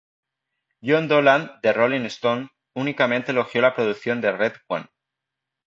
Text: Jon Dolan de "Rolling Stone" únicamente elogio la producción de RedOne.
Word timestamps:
Jon 0.87 1.05
Dolan 1.07 1.51
de 1.61 1.73
"Rolling 1.73 2.07
Stone" 2.09 2.49
únicamente 2.73 3.33
elogio 3.33 3.61
la 3.61 3.75
producción 3.75 4.19
de 4.19 4.31
RedOne. 4.31 4.87